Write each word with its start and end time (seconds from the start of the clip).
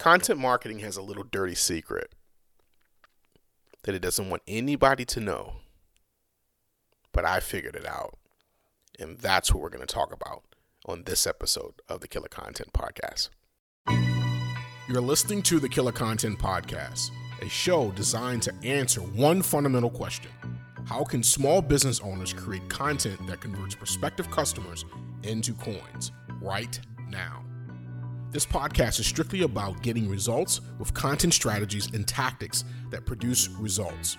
Content 0.00 0.40
marketing 0.40 0.78
has 0.78 0.96
a 0.96 1.02
little 1.02 1.24
dirty 1.24 1.54
secret 1.54 2.14
that 3.82 3.94
it 3.94 4.00
doesn't 4.00 4.30
want 4.30 4.40
anybody 4.48 5.04
to 5.04 5.20
know. 5.20 5.56
But 7.12 7.26
I 7.26 7.40
figured 7.40 7.76
it 7.76 7.84
out. 7.84 8.16
And 8.98 9.18
that's 9.18 9.52
what 9.52 9.62
we're 9.62 9.68
going 9.68 9.86
to 9.86 9.94
talk 9.94 10.10
about 10.10 10.42
on 10.86 11.02
this 11.04 11.26
episode 11.26 11.74
of 11.86 12.00
the 12.00 12.08
Killer 12.08 12.28
Content 12.28 12.72
Podcast. 12.72 13.28
You're 14.88 15.02
listening 15.02 15.42
to 15.42 15.60
the 15.60 15.68
Killer 15.68 15.92
Content 15.92 16.38
Podcast, 16.38 17.10
a 17.42 17.48
show 17.50 17.90
designed 17.90 18.40
to 18.44 18.54
answer 18.64 19.02
one 19.02 19.42
fundamental 19.42 19.90
question 19.90 20.30
How 20.86 21.04
can 21.04 21.22
small 21.22 21.60
business 21.60 22.00
owners 22.00 22.32
create 22.32 22.66
content 22.70 23.26
that 23.26 23.42
converts 23.42 23.74
prospective 23.74 24.30
customers 24.30 24.86
into 25.24 25.52
coins 25.52 26.12
right 26.40 26.80
now? 27.10 27.44
This 28.32 28.46
podcast 28.46 29.00
is 29.00 29.06
strictly 29.06 29.42
about 29.42 29.82
getting 29.82 30.08
results 30.08 30.60
with 30.78 30.94
content 30.94 31.34
strategies 31.34 31.92
and 31.92 32.06
tactics 32.06 32.62
that 32.90 33.04
produce 33.04 33.48
results. 33.48 34.18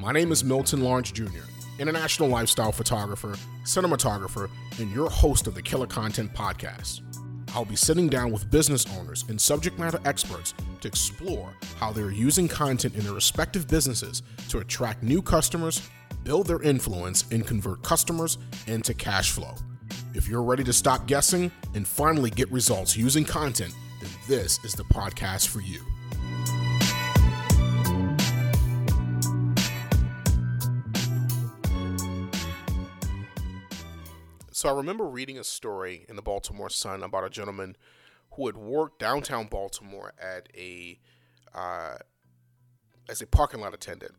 My 0.00 0.10
name 0.10 0.32
is 0.32 0.42
Milton 0.42 0.82
Lawrence 0.82 1.12
Jr., 1.12 1.44
international 1.78 2.28
lifestyle 2.28 2.72
photographer, 2.72 3.36
cinematographer, 3.64 4.50
and 4.80 4.90
your 4.90 5.08
host 5.08 5.46
of 5.46 5.54
the 5.54 5.62
Killer 5.62 5.86
Content 5.86 6.34
Podcast. 6.34 7.02
I'll 7.54 7.64
be 7.64 7.76
sitting 7.76 8.08
down 8.08 8.32
with 8.32 8.50
business 8.50 8.84
owners 8.98 9.24
and 9.28 9.40
subject 9.40 9.78
matter 9.78 10.00
experts 10.04 10.54
to 10.80 10.88
explore 10.88 11.54
how 11.76 11.92
they're 11.92 12.10
using 12.10 12.48
content 12.48 12.96
in 12.96 13.04
their 13.04 13.14
respective 13.14 13.68
businesses 13.68 14.24
to 14.48 14.58
attract 14.58 15.04
new 15.04 15.22
customers, 15.22 15.88
build 16.24 16.48
their 16.48 16.62
influence, 16.62 17.26
and 17.30 17.46
convert 17.46 17.84
customers 17.84 18.38
into 18.66 18.92
cash 18.92 19.30
flow. 19.30 19.54
If 20.14 20.28
you're 20.28 20.42
ready 20.42 20.62
to 20.64 20.74
stop 20.74 21.06
guessing 21.06 21.50
and 21.74 21.88
finally 21.88 22.28
get 22.28 22.50
results 22.52 22.96
using 22.96 23.24
content, 23.24 23.74
then 24.00 24.10
this 24.28 24.62
is 24.62 24.74
the 24.74 24.84
podcast 24.84 25.48
for 25.48 25.60
you. 25.60 25.80
So 34.50 34.68
I 34.68 34.72
remember 34.72 35.06
reading 35.06 35.38
a 35.38 35.44
story 35.44 36.04
in 36.10 36.16
the 36.16 36.22
Baltimore 36.22 36.68
Sun 36.68 37.02
about 37.02 37.24
a 37.24 37.30
gentleman 37.30 37.74
who 38.32 38.46
had 38.46 38.56
worked 38.56 38.98
downtown 38.98 39.46
Baltimore 39.46 40.12
at 40.20 40.48
a 40.54 41.00
uh, 41.54 41.96
as 43.08 43.22
a 43.22 43.26
parking 43.26 43.60
lot 43.60 43.72
attendant. 43.72 44.12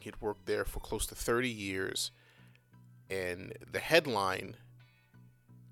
He'd 0.00 0.20
worked 0.20 0.46
there 0.46 0.64
for 0.64 0.78
close 0.78 1.04
to 1.06 1.16
30 1.16 1.48
years, 1.48 2.12
and 3.10 3.52
the 3.70 3.80
headline 3.80 4.54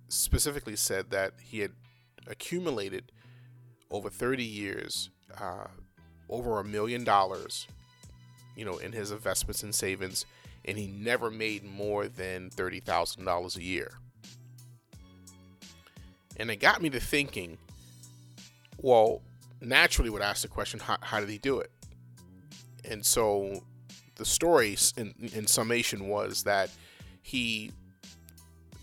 specifically 0.08 0.76
said 0.76 1.10
that 1.10 1.34
he 1.40 1.60
had 1.60 1.72
accumulated 2.26 3.12
over 3.90 4.10
30 4.10 4.44
years 4.44 5.10
uh, 5.40 5.66
over 6.28 6.60
a 6.60 6.64
million 6.64 7.04
dollars, 7.04 7.66
you 8.56 8.64
know, 8.64 8.78
in 8.78 8.92
his 8.92 9.10
investments 9.10 9.62
and 9.62 9.74
savings, 9.74 10.26
and 10.64 10.76
he 10.76 10.86
never 10.86 11.30
made 11.30 11.64
more 11.64 12.08
than 12.08 12.50
$30,000 12.50 13.56
a 13.56 13.62
year. 13.62 13.92
And 16.36 16.50
it 16.50 16.56
got 16.56 16.82
me 16.82 16.90
to 16.90 17.00
thinking, 17.00 17.58
well, 18.78 19.22
naturally 19.60 20.10
would 20.10 20.22
ask 20.22 20.42
the 20.42 20.48
question, 20.48 20.80
how, 20.80 20.98
how 21.00 21.20
did 21.20 21.28
he 21.28 21.38
do 21.38 21.58
it? 21.60 21.70
And 22.84 23.04
so 23.04 23.64
the 24.16 24.24
story 24.24 24.76
in, 24.96 25.14
in 25.34 25.46
summation 25.46 26.08
was 26.08 26.44
that 26.44 26.70
he 27.22 27.72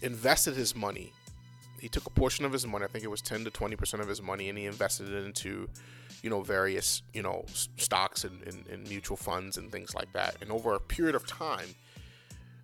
invested 0.02 0.56
his 0.56 0.76
money. 0.76 1.12
He 1.86 1.90
took 1.90 2.08
a 2.08 2.10
portion 2.10 2.46
of 2.46 2.52
his 2.52 2.66
money, 2.66 2.84
I 2.84 2.88
think 2.88 3.04
it 3.04 3.12
was 3.12 3.22
10 3.22 3.44
to 3.44 3.52
20% 3.52 4.00
of 4.00 4.08
his 4.08 4.20
money, 4.20 4.50
and 4.50 4.58
he 4.58 4.66
invested 4.66 5.08
it 5.08 5.24
into, 5.24 5.70
you 6.24 6.32
know, 6.32 6.42
various, 6.42 7.04
you 7.14 7.22
know, 7.22 7.46
stocks 7.78 8.24
and, 8.24 8.42
and, 8.48 8.66
and 8.66 8.90
mutual 8.90 9.16
funds 9.16 9.58
and 9.58 9.72
things 9.72 9.94
like 9.94 10.12
that. 10.14 10.36
And 10.42 10.52
over 10.52 10.74
a 10.74 10.80
period 10.80 11.14
of 11.14 11.28
time, 11.28 11.76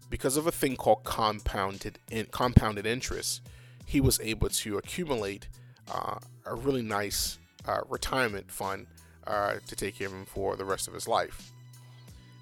because 0.09 0.37
of 0.37 0.47
a 0.47 0.51
thing 0.51 0.75
called 0.75 1.03
compounded 1.03 1.99
in, 2.09 2.25
compounded 2.31 2.87
interest, 2.87 3.41
he 3.85 4.01
was 4.01 4.19
able 4.21 4.49
to 4.49 4.79
accumulate 4.79 5.49
uh, 5.91 6.17
a 6.47 6.55
really 6.55 6.81
nice 6.81 7.37
uh, 7.67 7.81
retirement 7.89 8.49
fund 8.49 8.87
uh, 9.27 9.57
to 9.67 9.75
take 9.75 9.99
care 9.99 10.07
of 10.07 10.13
him 10.13 10.25
for 10.25 10.55
the 10.55 10.65
rest 10.65 10.87
of 10.87 10.95
his 10.95 11.07
life. 11.07 11.51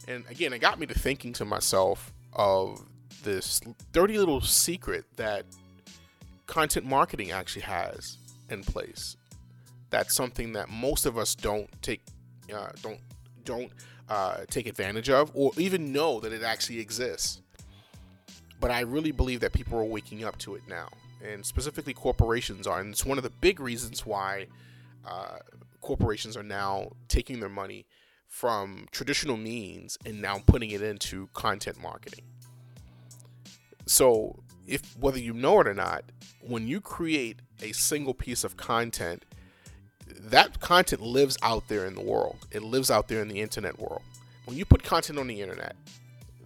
And 0.08 0.24
again, 0.30 0.54
it 0.54 0.60
got 0.60 0.80
me 0.80 0.86
to 0.86 0.98
thinking 0.98 1.34
to 1.34 1.44
myself 1.44 2.14
of 2.32 2.82
this 3.24 3.60
dirty 3.92 4.18
little 4.18 4.40
secret 4.40 5.04
that 5.18 5.44
content 6.50 6.86
marketing 6.86 7.32
actually 7.32 7.62
has 7.62 8.18
in 8.50 8.64
place. 8.64 9.16
That's 9.92 10.16
something 10.16 10.54
that 10.54 10.70
most 10.70 11.06
of 11.06 11.18
us 11.18 11.36
don't 11.36 11.70
take 11.82 12.02
uh, 12.54 12.72
don't 12.82 13.00
don't 13.46 13.72
uh, 14.10 14.38
take 14.50 14.68
advantage 14.68 15.10
of, 15.10 15.32
or 15.36 15.52
even 15.58 15.94
know 15.94 16.20
that 16.20 16.34
it 16.34 16.44
actually 16.44 16.80
exists. 16.80 17.42
But 18.60 18.72
I 18.72 18.82
really 18.82 19.12
believe 19.12 19.40
that 19.42 19.54
people 19.54 19.80
are 19.80 19.84
waking 19.84 20.26
up 20.26 20.38
to 20.40 20.56
it 20.56 20.64
now, 20.68 20.90
and 21.24 21.46
specifically 21.46 21.94
corporations 21.94 22.68
are, 22.68 22.82
and 22.82 22.92
it's 22.92 23.06
one 23.06 23.18
of 23.18 23.24
the 23.24 23.30
big 23.30 23.60
reasons 23.60 24.06
why 24.06 24.48
uh, 25.06 25.38
corporations 25.82 26.36
are 26.36 26.44
now 26.44 26.92
taking 27.08 27.40
their 27.40 27.50
money 27.50 27.86
from 28.28 28.88
traditional 28.92 29.38
means 29.38 29.98
and 30.06 30.22
now 30.22 30.42
putting 30.46 30.72
it 30.72 30.82
into 30.82 31.30
content 31.34 31.82
marketing. 31.82 32.26
So, 33.86 34.44
if 34.70 34.96
whether 34.98 35.20
you 35.20 35.34
know 35.34 35.60
it 35.60 35.68
or 35.68 35.74
not, 35.74 36.04
when 36.42 36.68
you 36.68 36.80
create 36.80 37.40
a 37.62 37.72
single 37.74 38.14
piece 38.14 38.44
of 38.44 38.56
content, 38.56 39.26
that 40.08 40.60
content 40.60 41.02
lives 41.02 41.38
out 41.42 41.68
there 41.68 41.86
in 41.86 41.96
the 41.96 42.02
world. 42.02 42.48
It 42.52 42.64
lives 42.64 42.90
out 42.92 43.08
there 43.08 43.22
in 43.22 43.28
the 43.28 43.42
internet 43.42 43.80
world. 43.80 44.02
When 44.46 44.58
you 44.58 44.66
put 44.66 44.84
content 44.84 45.20
on 45.20 45.28
the 45.28 45.42
internet, 45.42 45.76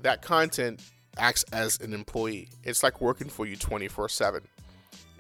that 0.02 0.22
content 0.22 0.82
acts 1.18 1.44
as 1.54 1.80
an 1.80 1.94
employee. 1.94 2.50
It's 2.64 2.84
like 2.84 3.02
working 3.02 3.30
for 3.30 3.46
you 3.46 3.56
24/7. 3.56 4.42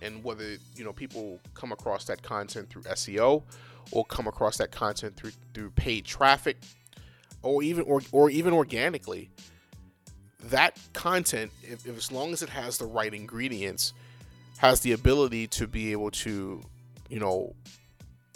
And 0.02 0.24
whether, 0.24 0.58
you 0.76 0.84
know, 0.84 0.92
people 0.92 1.40
come 1.54 1.72
across 1.72 2.06
that 2.06 2.22
content 2.24 2.70
through 2.70 2.84
SEO 2.84 3.44
or 3.92 4.06
come 4.06 4.28
across 4.28 4.58
that 4.58 4.72
content 4.72 5.16
through 5.16 5.32
through 5.54 5.72
paid 5.72 6.06
traffic 6.06 6.58
or 7.42 7.64
even 7.64 7.84
or, 7.86 8.02
or 8.12 8.30
even 8.30 8.54
organically, 8.54 9.30
that 10.50 10.78
content, 10.94 11.52
if, 11.64 11.86
if, 11.86 11.98
as 11.98 12.12
long 12.12 12.34
as 12.34 12.42
it 12.42 12.50
has 12.50 12.78
the 12.78 12.86
right 12.86 13.14
ingredients, 13.14 13.94
has 14.58 14.82
the 14.82 14.92
ability 14.92 15.48
to 15.48 15.68
be 15.68 15.92
able 15.92 16.12
to, 16.12 16.62
you 17.10 17.20
know, 17.20 17.56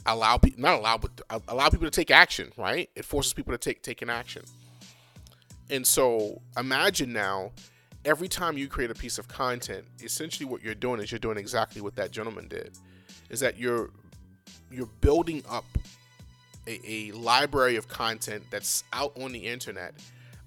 allow 0.06 0.38
people 0.38 0.62
not 0.62 0.80
allow 0.80 0.98
but 0.98 1.22
allow 1.50 1.70
people 1.70 1.86
to 1.86 1.92
take 1.92 2.12
action. 2.12 2.52
Right? 2.58 2.90
It 2.96 3.06
forces 3.06 3.34
people 3.34 3.54
to 3.54 3.58
take 3.58 3.82
take 3.82 4.02
an 4.02 4.10
action. 4.10 4.44
And 5.70 5.86
so 5.86 6.42
imagine 6.58 7.12
now, 7.12 7.52
every 8.06 8.30
time 8.30 8.58
you 8.58 8.68
create 8.70 8.90
a 8.90 8.96
piece 8.96 9.18
of 9.18 9.28
content, 9.28 9.86
essentially 10.02 10.50
what 10.50 10.64
you're 10.64 10.76
doing 10.76 11.02
is 11.02 11.12
you're 11.12 11.20
doing 11.20 11.38
exactly 11.38 11.82
what 11.82 11.96
that 11.98 12.12
gentleman 12.12 12.48
did, 12.48 12.72
is 13.30 13.40
that 13.42 13.58
you're 13.58 13.90
you're 14.72 14.90
building 15.02 15.44
up 15.50 15.66
a, 16.68 16.80
a 16.86 17.12
library 17.12 17.76
of 17.76 17.88
content 17.88 18.44
that's 18.50 18.84
out 18.94 19.12
on 19.20 19.32
the 19.32 19.40
internet 19.40 19.94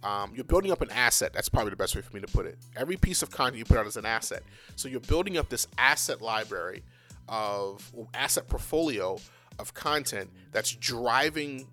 um, 0.02 0.32
you're 0.34 0.44
building 0.44 0.72
up 0.72 0.80
an 0.80 0.90
asset. 0.90 1.32
That's 1.32 1.48
probably 1.48 1.70
the 1.70 1.76
best 1.76 1.94
way 1.94 2.02
for 2.02 2.14
me 2.14 2.20
to 2.20 2.26
put 2.26 2.46
it. 2.46 2.58
Every 2.76 2.96
piece 2.96 3.22
of 3.22 3.30
content 3.30 3.58
you 3.58 3.64
put 3.64 3.76
out 3.76 3.86
is 3.86 3.96
an 3.96 4.06
asset. 4.06 4.42
So 4.76 4.88
you're 4.88 5.00
building 5.00 5.36
up 5.36 5.48
this 5.48 5.66
asset 5.76 6.22
library 6.22 6.82
of 7.28 7.92
asset 8.14 8.48
portfolio 8.48 9.18
of 9.58 9.74
content 9.74 10.30
that's 10.52 10.72
driving 10.72 11.66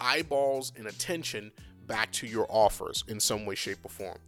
eyeballs 0.00 0.72
and 0.76 0.86
attention 0.86 1.50
back 1.86 2.12
to 2.12 2.26
your 2.26 2.46
offers 2.48 3.04
in 3.08 3.18
some 3.18 3.44
way, 3.44 3.54
shape, 3.54 3.78
or 3.82 3.88
form. 3.88 4.18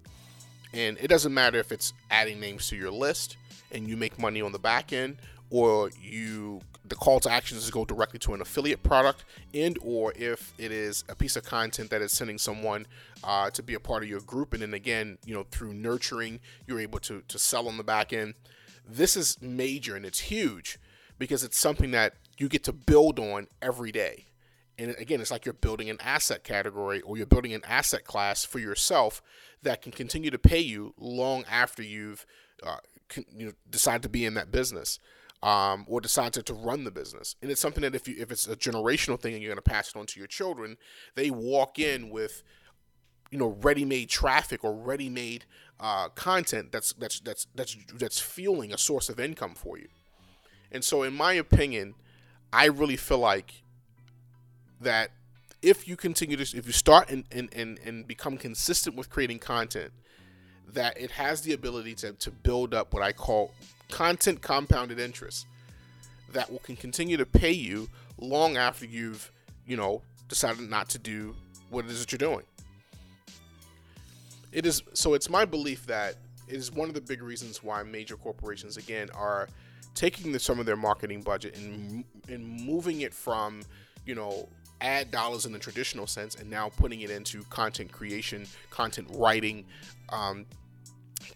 And 0.72 0.98
it 0.98 1.08
doesn't 1.08 1.32
matter 1.32 1.58
if 1.58 1.72
it's 1.72 1.92
adding 2.10 2.40
names 2.40 2.68
to 2.68 2.76
your 2.76 2.90
list 2.90 3.36
and 3.72 3.88
you 3.88 3.96
make 3.96 4.18
money 4.18 4.42
on 4.42 4.52
the 4.52 4.58
back 4.58 4.92
end, 4.92 5.18
or 5.50 5.90
you 6.00 6.60
the 6.84 6.96
call 6.96 7.20
to 7.20 7.30
action 7.30 7.56
is 7.56 7.66
to 7.66 7.72
go 7.72 7.84
directly 7.84 8.18
to 8.18 8.34
an 8.34 8.40
affiliate 8.40 8.82
product 8.82 9.24
and 9.54 9.78
or 9.82 10.12
if 10.16 10.52
it 10.58 10.72
is 10.72 11.04
a 11.08 11.14
piece 11.14 11.36
of 11.36 11.44
content 11.44 11.90
that 11.90 12.02
is 12.02 12.12
sending 12.12 12.36
someone 12.38 12.86
uh, 13.22 13.48
to 13.50 13.62
be 13.62 13.74
a 13.74 13.80
part 13.80 14.02
of 14.02 14.08
your 14.08 14.20
group. 14.20 14.52
And 14.52 14.62
then 14.62 14.74
again 14.74 15.18
you 15.24 15.34
know 15.34 15.44
through 15.50 15.74
nurturing 15.74 16.40
you're 16.66 16.80
able 16.80 16.98
to 17.00 17.22
to 17.28 17.38
sell 17.38 17.68
on 17.68 17.76
the 17.76 17.84
back 17.84 18.12
end. 18.12 18.34
This 18.88 19.16
is 19.16 19.40
major 19.40 19.94
and 19.96 20.04
it's 20.04 20.20
huge 20.20 20.78
because 21.18 21.44
it's 21.44 21.58
something 21.58 21.90
that 21.90 22.14
you 22.38 22.48
get 22.48 22.64
to 22.64 22.72
build 22.72 23.18
on 23.18 23.46
every 23.60 23.92
day. 23.92 24.26
And 24.78 24.94
again 24.98 25.20
it's 25.20 25.30
like 25.30 25.44
you're 25.44 25.52
building 25.52 25.90
an 25.90 25.98
asset 26.00 26.44
category 26.44 27.00
or 27.02 27.16
you're 27.16 27.26
building 27.26 27.52
an 27.52 27.62
asset 27.68 28.04
class 28.04 28.44
for 28.44 28.58
yourself 28.58 29.22
that 29.62 29.82
can 29.82 29.92
continue 29.92 30.30
to 30.30 30.38
pay 30.38 30.60
you 30.60 30.94
long 30.98 31.44
after 31.50 31.82
you've 31.82 32.24
uh, 32.62 32.78
you 33.36 33.46
know, 33.46 33.52
decide 33.68 34.02
to 34.02 34.08
be 34.08 34.24
in 34.24 34.34
that 34.34 34.50
business 34.50 34.98
um, 35.42 35.84
or 35.88 36.00
decide 36.00 36.32
to, 36.34 36.42
to 36.42 36.54
run 36.54 36.84
the 36.84 36.90
business. 36.90 37.36
And 37.40 37.50
it's 37.50 37.60
something 37.60 37.82
that 37.82 37.94
if 37.94 38.06
you 38.06 38.16
if 38.18 38.30
it's 38.30 38.46
a 38.46 38.56
generational 38.56 39.18
thing 39.18 39.34
and 39.34 39.42
you're 39.42 39.50
going 39.50 39.62
to 39.62 39.70
pass 39.70 39.90
it 39.90 39.96
on 39.96 40.06
to 40.06 40.20
your 40.20 40.26
children, 40.26 40.76
they 41.14 41.30
walk 41.30 41.78
in 41.78 42.10
with 42.10 42.42
you 43.30 43.38
know 43.38 43.56
ready-made 43.62 44.08
traffic 44.08 44.64
or 44.64 44.74
ready-made 44.74 45.44
uh, 45.78 46.08
content 46.10 46.72
that's 46.72 46.92
that's 46.94 47.20
that's 47.20 47.46
that's 47.54 47.76
that's 47.94 48.20
fueling 48.20 48.72
a 48.72 48.78
source 48.78 49.08
of 49.08 49.18
income 49.18 49.54
for 49.54 49.78
you. 49.78 49.88
And 50.72 50.84
so, 50.84 51.02
in 51.02 51.14
my 51.14 51.32
opinion, 51.32 51.94
I 52.52 52.66
really 52.66 52.96
feel 52.96 53.18
like 53.18 53.62
that 54.80 55.10
if 55.62 55.88
you 55.88 55.96
continue 55.96 56.36
to 56.36 56.56
if 56.56 56.66
you 56.66 56.72
start 56.72 57.10
and 57.10 57.24
and, 57.30 57.48
and, 57.54 57.78
and 57.84 58.06
become 58.06 58.36
consistent 58.36 58.96
with 58.96 59.08
creating 59.08 59.38
content 59.38 59.92
that 60.74 60.98
it 61.00 61.10
has 61.10 61.40
the 61.42 61.52
ability 61.52 61.94
to, 61.94 62.12
to 62.14 62.30
build 62.30 62.74
up 62.74 62.92
what 62.92 63.02
i 63.02 63.12
call 63.12 63.52
content 63.90 64.40
compounded 64.40 64.98
interest 64.98 65.46
that 66.32 66.50
will 66.50 66.60
can 66.60 66.76
continue 66.76 67.16
to 67.16 67.26
pay 67.26 67.50
you 67.52 67.88
long 68.18 68.56
after 68.56 68.86
you've 68.86 69.30
you 69.66 69.76
know 69.76 70.02
decided 70.28 70.68
not 70.70 70.88
to 70.88 70.98
do 70.98 71.34
what 71.70 71.84
it 71.84 71.90
is 71.90 72.00
that 72.00 72.12
you're 72.12 72.18
doing. 72.18 72.44
It 74.52 74.66
is 74.66 74.82
so 74.94 75.14
it's 75.14 75.30
my 75.30 75.44
belief 75.44 75.86
that 75.86 76.16
it 76.48 76.56
is 76.56 76.72
one 76.72 76.88
of 76.88 76.94
the 76.94 77.00
big 77.00 77.22
reasons 77.22 77.62
why 77.62 77.82
major 77.82 78.16
corporations 78.16 78.76
again 78.76 79.08
are 79.14 79.48
taking 79.94 80.32
the, 80.32 80.38
some 80.38 80.58
of 80.58 80.66
their 80.66 80.76
marketing 80.76 81.22
budget 81.22 81.56
and 81.56 82.04
and 82.28 82.66
moving 82.66 83.02
it 83.02 83.14
from 83.14 83.62
you 84.06 84.14
know 84.14 84.48
ad 84.80 85.10
dollars 85.10 85.46
in 85.46 85.52
the 85.52 85.58
traditional 85.58 86.06
sense 86.06 86.36
and 86.36 86.48
now 86.48 86.70
putting 86.70 87.02
it 87.02 87.10
into 87.10 87.42
content 87.44 87.92
creation, 87.92 88.46
content 88.70 89.06
writing, 89.12 89.64
um, 90.08 90.46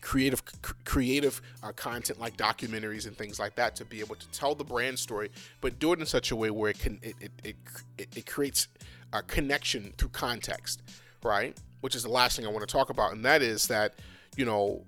creative 0.00 0.42
creative 0.84 1.40
uh, 1.62 1.72
content 1.72 2.20
like 2.20 2.36
documentaries 2.36 3.06
and 3.06 3.16
things 3.16 3.38
like 3.38 3.54
that 3.56 3.76
to 3.76 3.84
be 3.84 4.00
able 4.00 4.14
to 4.16 4.28
tell 4.30 4.54
the 4.54 4.64
brand 4.64 4.98
story, 4.98 5.30
but 5.60 5.78
do 5.78 5.92
it 5.92 6.00
in 6.00 6.06
such 6.06 6.30
a 6.30 6.36
way 6.36 6.50
where 6.50 6.70
it 6.70 6.78
can 6.78 6.98
it 7.02 7.14
it, 7.20 7.30
it, 7.44 7.56
it, 7.98 8.16
it 8.16 8.26
creates 8.26 8.68
a 9.12 9.22
connection 9.22 9.92
through 9.96 10.10
context, 10.10 10.82
right? 11.22 11.56
Which 11.80 11.94
is 11.94 12.02
the 12.02 12.10
last 12.10 12.36
thing 12.36 12.46
I 12.46 12.50
want 12.50 12.66
to 12.66 12.72
talk 12.72 12.90
about, 12.90 13.12
and 13.12 13.24
that 13.24 13.42
is 13.42 13.66
that 13.68 13.94
you 14.36 14.44
know 14.44 14.84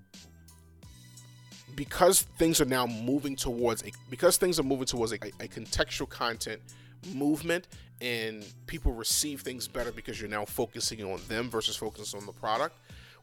because 1.76 2.22
things 2.22 2.60
are 2.60 2.66
now 2.66 2.86
moving 2.86 3.36
towards 3.36 3.84
a 3.84 3.92
because 4.10 4.36
things 4.36 4.58
are 4.58 4.64
moving 4.64 4.86
towards 4.86 5.12
a, 5.12 5.16
a 5.16 5.48
contextual 5.48 6.08
content 6.08 6.60
movement 7.14 7.68
and 8.00 8.44
people 8.66 8.92
receive 8.92 9.42
things 9.42 9.68
better 9.68 9.92
because 9.92 10.20
you're 10.20 10.30
now 10.30 10.44
focusing 10.44 11.02
on 11.04 11.20
them 11.28 11.48
versus 11.48 11.76
focusing 11.76 12.20
on 12.20 12.26
the 12.26 12.32
product 12.32 12.76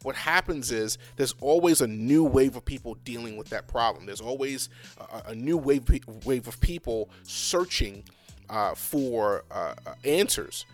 what 0.03 0.15
happens 0.15 0.71
is 0.71 0.97
there's 1.15 1.33
always 1.41 1.81
a 1.81 1.87
new 1.87 2.23
wave 2.23 2.55
of 2.55 2.63
people 2.63 2.95
dealing 3.03 3.37
with 3.37 3.49
that 3.49 3.67
problem. 3.67 4.05
There's 4.05 4.21
always 4.21 4.69
a, 4.97 5.31
a 5.31 5.35
new 5.35 5.57
wave, 5.57 5.83
wave 6.25 6.47
of 6.47 6.59
people 6.59 7.09
searching 7.23 8.03
uh, 8.49 8.75
for 8.75 9.45
uh, 9.49 9.73
uh 9.85 9.93
answers. 10.03 10.65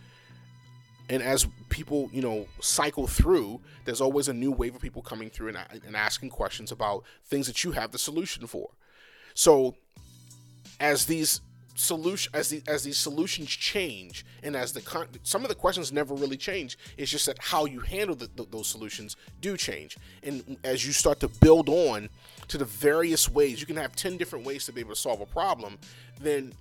And 1.09 1.23
as 1.23 1.47
people 1.69 2.09
you 2.11 2.21
know 2.21 2.47
cycle 2.59 3.07
through 3.07 3.61
there's 3.85 4.01
always 4.01 4.27
a 4.27 4.33
new 4.33 4.51
wave 4.51 4.75
of 4.75 4.81
people 4.81 5.01
coming 5.01 5.29
through 5.29 5.49
and, 5.49 5.57
and 5.85 5.95
asking 5.95 6.29
questions 6.29 6.71
about 6.71 7.03
things 7.25 7.47
that 7.47 7.63
you 7.63 7.71
have 7.71 7.91
the 7.91 7.97
solution 7.97 8.45
for. 8.47 8.69
So 9.33 9.75
as 10.79 11.05
these 11.05 11.41
solution 11.79 12.31
as 12.35 12.49
the 12.49 12.61
as 12.67 12.83
these 12.83 12.97
solutions 12.97 13.49
change 13.49 14.25
and 14.43 14.55
as 14.55 14.73
the 14.73 14.81
con- 14.81 15.07
some 15.23 15.43
of 15.43 15.49
the 15.49 15.55
questions 15.55 15.91
never 15.91 16.13
really 16.13 16.37
change. 16.37 16.77
It's 16.97 17.11
just 17.11 17.25
that 17.27 17.37
how 17.39 17.65
you 17.65 17.79
handle 17.79 18.15
the, 18.15 18.29
the, 18.35 18.45
those 18.49 18.67
solutions 18.67 19.15
do 19.41 19.55
change. 19.57 19.97
And 20.23 20.57
as 20.63 20.85
you 20.85 20.91
start 20.91 21.19
to 21.21 21.27
build 21.27 21.69
on 21.69 22.09
to 22.49 22.57
the 22.57 22.65
various 22.65 23.29
ways 23.29 23.61
you 23.61 23.67
can 23.67 23.77
have 23.77 23.95
10 23.95 24.17
different 24.17 24.45
ways 24.45 24.65
to 24.65 24.73
be 24.73 24.81
able 24.81 24.91
to 24.91 24.99
solve 24.99 25.21
a 25.21 25.25
problem 25.25 25.77
then 26.19 26.51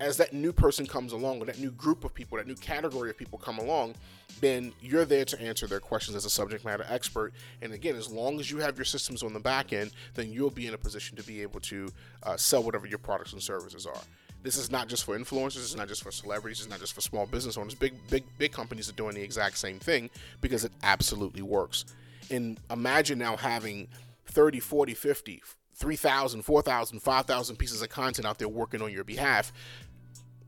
as 0.00 0.16
that 0.16 0.32
new 0.32 0.52
person 0.52 0.86
comes 0.86 1.12
along 1.12 1.40
or 1.40 1.44
that 1.44 1.60
new 1.60 1.70
group 1.70 2.02
of 2.02 2.12
people 2.12 2.36
that 2.36 2.46
new 2.46 2.56
category 2.56 3.10
of 3.10 3.16
people 3.16 3.38
come 3.38 3.58
along 3.58 3.94
then 4.40 4.72
you're 4.80 5.04
there 5.04 5.24
to 5.24 5.40
answer 5.40 5.66
their 5.66 5.78
questions 5.78 6.16
as 6.16 6.24
a 6.24 6.30
subject 6.30 6.64
matter 6.64 6.84
expert. 6.88 7.32
And 7.62 7.72
again 7.72 7.94
as 7.94 8.10
long 8.10 8.40
as 8.40 8.50
you 8.50 8.58
have 8.58 8.76
your 8.76 8.84
systems 8.84 9.22
on 9.22 9.32
the 9.32 9.40
back 9.40 9.72
end 9.72 9.92
then 10.14 10.32
you'll 10.32 10.50
be 10.50 10.66
in 10.66 10.74
a 10.74 10.78
position 10.78 11.16
to 11.16 11.22
be 11.22 11.42
able 11.42 11.60
to 11.60 11.88
uh, 12.24 12.36
sell 12.36 12.62
whatever 12.62 12.86
your 12.86 12.98
products 12.98 13.32
and 13.34 13.42
services 13.42 13.86
are 13.86 14.00
this 14.44 14.58
is 14.58 14.70
not 14.70 14.88
just 14.88 15.04
for 15.04 15.18
influencers. 15.18 15.56
It's 15.56 15.74
not 15.74 15.88
just 15.88 16.02
for 16.02 16.12
celebrities. 16.12 16.60
It's 16.60 16.68
not 16.68 16.78
just 16.78 16.92
for 16.92 17.00
small 17.00 17.26
business 17.26 17.56
owners. 17.56 17.74
Big, 17.74 17.94
big, 18.10 18.24
big 18.36 18.52
companies 18.52 18.90
are 18.90 18.92
doing 18.92 19.14
the 19.14 19.22
exact 19.22 19.56
same 19.56 19.78
thing 19.78 20.10
because 20.42 20.64
it 20.66 20.72
absolutely 20.82 21.40
works. 21.40 21.86
And 22.30 22.60
imagine 22.70 23.18
now 23.18 23.36
having 23.36 23.88
30, 24.26 24.60
40, 24.60 24.92
50, 24.92 25.42
3,000, 25.74 26.42
4,000, 26.42 27.00
5,000 27.00 27.56
pieces 27.56 27.80
of 27.80 27.88
content 27.88 28.26
out 28.26 28.38
there 28.38 28.48
working 28.48 28.82
on 28.82 28.92
your 28.92 29.02
behalf. 29.02 29.50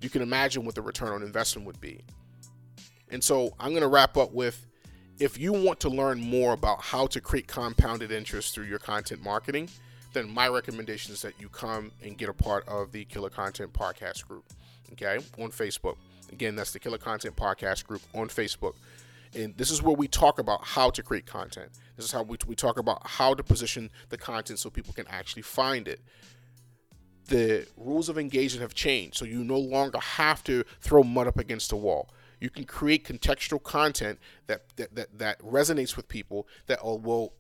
You 0.03 0.11
can 0.11 0.21
imagine 0.21 0.67
what 0.67 0.75
the 0.75 0.83
return 0.83 1.13
on 1.13 1.23
investment 1.23 1.67
would 1.67 1.81
be. 1.81 2.05
And 3.09 3.25
so 3.25 3.55
I'm 3.59 3.71
going 3.71 3.81
to 3.81 3.89
wrap 3.89 4.19
up 4.19 4.33
with 4.33 4.67
if 5.19 5.39
you 5.39 5.55
want 5.55 5.81
to 5.81 5.89
learn 5.89 6.21
more 6.21 6.53
about 6.53 6.83
how 6.83 7.07
to 7.07 7.21
create 7.23 7.47
compounded 7.47 8.13
interest 8.13 8.55
through 8.55 8.67
your 8.67 8.79
content 8.79 9.23
marketing, 9.23 9.71
then 10.13 10.33
my 10.33 10.49
recommendation 10.49 11.13
is 11.13 11.23
that 11.23 11.41
you 11.41 11.49
come 11.49 11.93
and 12.03 12.17
get 12.17 12.29
a 12.29 12.33
part 12.33 12.67
of 12.69 12.93
the 12.93 13.05
Killer 13.05 13.31
Content 13.31 13.73
Podcast 13.73 14.27
group, 14.27 14.45
okay, 14.93 15.19
on 15.39 15.51
Facebook. 15.51 15.97
Again, 16.33 16.57
that's 16.57 16.73
the 16.73 16.79
Killer 16.79 16.99
Content 16.99 17.37
Podcast 17.37 17.87
group 17.87 18.03
on 18.15 18.29
Facebook. 18.29 18.75
And 19.35 19.57
this 19.57 19.71
is 19.71 19.83
where 19.83 19.95
we 19.95 20.09
talk 20.09 20.39
about 20.39 20.65
how 20.65 20.91
to 20.91 21.03
create 21.03 21.27
content. 21.27 21.71
This 21.97 22.07
is 22.07 22.13
how 22.13 22.23
we, 22.23 22.39
we 22.47 22.55
talk 22.55 22.79
about 22.79 23.07
how 23.07 23.35
to 23.35 23.43
position 23.43 23.91
the 24.09 24.17
content 24.17 24.59
so 24.59 24.71
people 24.71 24.95
can 24.95 25.07
actually 25.09 25.43
find 25.43 25.89
it. 25.89 26.01
The 27.29 27.67
rules 27.77 28.09
of 28.09 28.19
engagement 28.19 28.63
have 28.63 28.75
changed, 28.75 29.17
so 29.17 29.25
you 29.25 29.45
no 29.45 29.59
longer 29.59 29.99
have 29.99 30.45
to 30.45 30.65
throw 30.81 31.03
mud 31.03 31.27
up 31.27 31.39
against 31.39 31.71
the 31.71 31.77
wall 31.77 32.09
you 32.41 32.51
can 32.51 32.65
create 32.65 33.05
contextual 33.05 33.63
content 33.63 34.19
that 34.47 34.65
that, 34.77 34.95
that, 34.95 35.19
that 35.19 35.39
resonates 35.41 35.97
with 35.97 36.09
people 36.09 36.47
that 36.67 36.85
will 36.85 37.33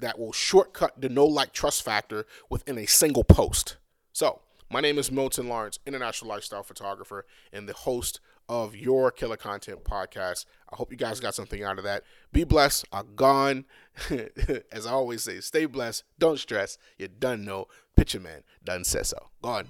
that 0.00 0.18
will 0.18 0.32
shortcut 0.32 1.00
the 1.00 1.08
no 1.08 1.24
like 1.24 1.52
trust 1.52 1.82
factor 1.82 2.26
within 2.48 2.78
a 2.78 2.86
single 2.86 3.24
post. 3.24 3.76
So, 4.12 4.40
my 4.70 4.80
name 4.80 4.98
is 4.98 5.10
Milton 5.10 5.48
Lawrence, 5.48 5.78
international 5.86 6.28
lifestyle 6.28 6.62
photographer 6.62 7.26
and 7.52 7.68
the 7.68 7.72
host 7.72 8.20
of 8.48 8.74
your 8.74 9.10
Killer 9.12 9.36
Content 9.36 9.84
podcast. 9.84 10.44
I 10.72 10.76
hope 10.76 10.90
you 10.90 10.96
guys 10.96 11.20
got 11.20 11.34
something 11.34 11.62
out 11.62 11.78
of 11.78 11.84
that. 11.84 12.02
Be 12.32 12.44
blessed. 12.44 12.84
I'm 12.92 13.14
gone. 13.14 13.64
As 14.72 14.86
I 14.86 14.90
always 14.90 15.22
say, 15.22 15.40
stay 15.40 15.66
blessed. 15.66 16.02
Don't 16.18 16.38
stress. 16.38 16.78
You 16.98 17.08
done 17.08 17.44
know. 17.44 17.68
Picture 17.96 18.20
man 18.20 18.42
done 18.64 18.84
says 18.84 19.08
so. 19.08 19.28
Gone. 19.42 19.66